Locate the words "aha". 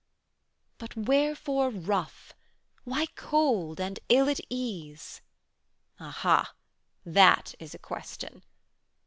5.99-6.55